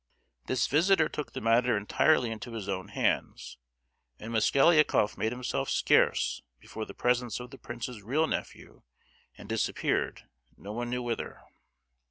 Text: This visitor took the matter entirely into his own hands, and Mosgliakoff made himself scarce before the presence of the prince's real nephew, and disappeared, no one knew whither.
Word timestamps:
This 0.47 0.65
visitor 0.65 1.07
took 1.07 1.33
the 1.33 1.41
matter 1.41 1.77
entirely 1.77 2.31
into 2.31 2.53
his 2.53 2.67
own 2.67 2.87
hands, 2.87 3.59
and 4.19 4.33
Mosgliakoff 4.33 5.15
made 5.15 5.31
himself 5.31 5.69
scarce 5.69 6.41
before 6.59 6.85
the 6.85 6.95
presence 6.95 7.39
of 7.39 7.51
the 7.51 7.59
prince's 7.59 8.01
real 8.01 8.25
nephew, 8.25 8.81
and 9.37 9.47
disappeared, 9.47 10.23
no 10.57 10.71
one 10.73 10.89
knew 10.89 11.03
whither. 11.03 11.43